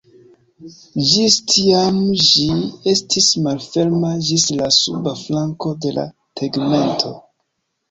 Ĝis 1.09 1.35
tiam 1.51 1.99
ĝi 2.29 2.47
estis 2.95 3.29
malferma 3.49 4.15
ĝis 4.31 4.47
la 4.63 4.71
suba 4.81 5.15
flanko 5.23 5.77
de 5.87 5.95
la 6.01 6.09
tegmento. 6.43 7.17